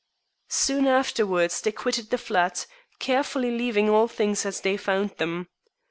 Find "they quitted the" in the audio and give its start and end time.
1.61-2.17